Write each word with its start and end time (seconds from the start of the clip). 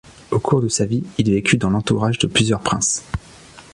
Au 0.31 0.39
cours 0.39 0.61
de 0.63 0.67
sa 0.67 0.85
vie, 0.87 1.03
il 1.19 1.29
vécut 1.29 1.57
dans 1.57 1.69
l'entourage 1.69 2.17
de 2.17 2.25
plusieurs 2.25 2.61
princes. 2.61 3.03